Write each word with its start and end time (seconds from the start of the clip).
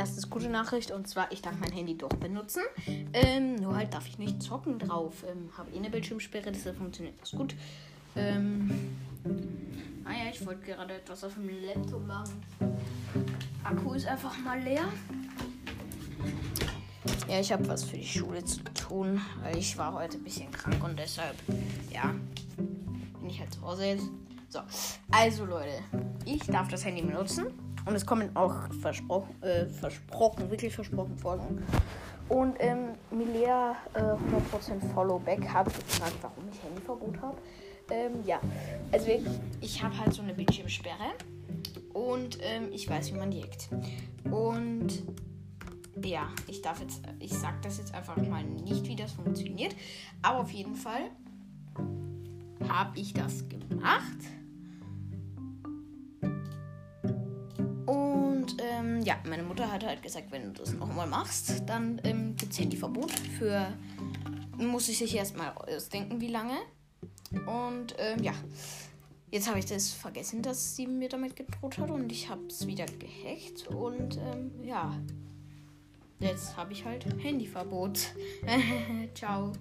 erstes 0.00 0.30
gute 0.30 0.48
Nachricht 0.48 0.92
und 0.92 1.06
zwar, 1.06 1.30
ich 1.30 1.42
darf 1.42 1.52
mein 1.60 1.72
Handy 1.72 1.94
doch 1.94 2.08
benutzen. 2.08 2.62
Ähm, 3.12 3.56
nur 3.56 3.76
halt 3.76 3.92
darf 3.92 4.08
ich 4.08 4.18
nicht 4.18 4.42
zocken 4.42 4.78
drauf. 4.78 5.24
Ähm, 5.30 5.50
Habe 5.58 5.70
eh 5.72 5.76
eine 5.76 5.90
Bildschirmsperre, 5.90 6.50
deshalb 6.50 6.78
funktioniert 6.78 7.20
das 7.20 7.32
gut. 7.32 7.54
Ähm, 8.16 8.96
ah 10.06 10.12
ja, 10.12 10.30
ich 10.32 10.44
wollte 10.46 10.62
gerade 10.62 10.94
etwas 10.94 11.22
auf 11.22 11.34
dem 11.34 11.50
Laptop 11.66 12.06
machen. 12.06 12.42
Akku 13.62 13.92
ist 13.92 14.06
einfach 14.06 14.38
mal 14.38 14.58
leer. 14.62 14.86
Ja, 17.28 17.38
ich 17.38 17.52
habe 17.52 17.68
was 17.68 17.84
für 17.84 17.98
die 17.98 18.06
Schule 18.06 18.42
zu 18.42 18.64
tun, 18.72 19.20
weil 19.42 19.58
ich 19.58 19.76
war 19.76 19.92
heute 19.92 20.16
ein 20.16 20.24
bisschen 20.24 20.50
krank 20.50 20.82
und 20.82 20.98
deshalb, 20.98 21.36
ja, 21.92 22.14
bin 22.56 23.28
ich 23.28 23.38
halt 23.38 23.52
zu 23.52 23.60
Hause 23.60 23.84
jetzt. 23.84 24.08
So, 24.48 24.60
also 25.10 25.44
Leute, 25.44 25.82
ich 26.24 26.40
darf 26.46 26.68
das 26.68 26.86
Handy 26.86 27.02
benutzen 27.02 27.48
und 27.86 27.94
es 27.94 28.04
kommen 28.04 28.34
auch 28.36 28.54
versprochen, 28.80 29.42
äh, 29.42 29.66
versprochen, 29.66 30.50
wirklich 30.50 30.74
versprochen 30.74 31.16
Folgen. 31.18 31.62
Und 32.28 32.56
ähm, 32.60 32.90
Milea 33.10 33.76
äh, 33.94 34.00
100% 34.00 34.94
Followback 34.94 35.48
hat 35.48 35.66
gefragt, 35.66 36.14
warum 36.22 36.44
ich 36.50 36.62
Handyverbot 36.62 37.20
habe. 37.20 37.36
Ähm, 37.90 38.22
ja, 38.24 38.40
also 38.92 39.08
ich, 39.08 39.26
ich 39.60 39.82
habe 39.82 39.98
halt 39.98 40.12
so 40.12 40.22
eine 40.22 40.32
Bildschirmsperre 40.32 41.12
und 41.92 42.38
ähm, 42.40 42.68
ich 42.72 42.88
weiß, 42.88 43.12
wie 43.12 43.18
man 43.18 43.32
die 43.32 43.42
hackt. 43.42 43.68
Und 44.30 45.02
ja, 46.04 46.28
ich 46.46 46.62
darf 46.62 46.80
jetzt, 46.80 47.02
ich 47.18 47.32
sag 47.32 47.60
das 47.62 47.78
jetzt 47.78 47.94
einfach 47.94 48.16
mal 48.16 48.44
nicht, 48.44 48.86
wie 48.86 48.96
das 48.96 49.12
funktioniert, 49.12 49.74
aber 50.22 50.40
auf 50.40 50.50
jeden 50.50 50.76
Fall 50.76 51.10
habe 52.68 52.98
ich 52.98 53.12
das 53.12 53.44
gemacht. 53.48 54.18
Ja, 59.10 59.18
meine 59.28 59.42
Mutter 59.42 59.72
hat 59.72 59.84
halt 59.84 60.04
gesagt, 60.04 60.30
wenn 60.30 60.54
du 60.54 60.60
das 60.60 60.72
nochmal 60.72 61.08
machst, 61.08 61.64
dann 61.66 62.00
ähm, 62.04 62.36
gibt 62.36 62.52
es 62.52 62.60
Handyverbot 62.60 63.10
für, 63.10 63.66
muss 64.56 64.88
ich 64.88 64.98
sich 64.98 65.16
erstmal 65.16 65.50
ausdenken, 65.50 66.20
wie 66.20 66.28
lange. 66.28 66.54
Und 67.32 67.96
ähm, 67.98 68.22
ja, 68.22 68.34
jetzt 69.32 69.48
habe 69.48 69.58
ich 69.58 69.66
das 69.66 69.90
vergessen, 69.90 70.42
dass 70.42 70.76
sie 70.76 70.86
mir 70.86 71.08
damit 71.08 71.34
gedroht 71.34 71.78
hat 71.78 71.90
und 71.90 72.12
ich 72.12 72.28
habe 72.28 72.46
es 72.46 72.68
wieder 72.68 72.86
gehackt 72.86 73.66
und 73.66 74.16
ähm, 74.18 74.52
ja, 74.62 74.96
jetzt 76.20 76.56
habe 76.56 76.72
ich 76.72 76.84
halt 76.84 77.04
Handyverbot. 77.20 78.14
Ciao. 79.14 79.52